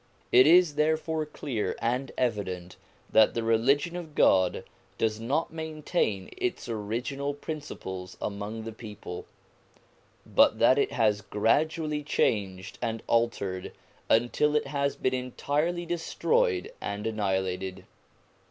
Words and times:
It 0.31 0.47
is 0.47 0.73
therefore 0.77 1.27
clear 1.27 1.75
and 1.79 2.11
evident 2.17 2.75
that 3.11 3.35
the 3.35 3.43
Religion 3.43 3.95
of 3.95 4.15
God 4.15 4.63
does 4.97 5.19
not 5.19 5.53
maintain 5.53 6.27
its 6.37 6.67
original 6.67 7.35
principles 7.35 8.17
among 8.19 8.63
the 8.63 8.71
people, 8.71 9.27
but 10.25 10.57
that 10.57 10.79
it 10.79 10.91
has 10.93 11.21
gradually 11.21 12.01
changed 12.01 12.79
and 12.81 13.03
altered 13.05 13.73
until 14.09 14.55
it 14.55 14.65
has 14.65 14.95
been 14.95 15.13
entirely 15.13 15.85
destroyed 15.85 16.73
and 16.81 17.05
annihilated. 17.05 17.85